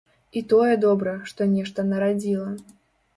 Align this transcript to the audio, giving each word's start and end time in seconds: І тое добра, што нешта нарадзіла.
І 0.39 0.41
тое 0.53 0.77
добра, 0.85 1.13
што 1.31 1.47
нешта 1.51 1.85
нарадзіла. 1.91 2.47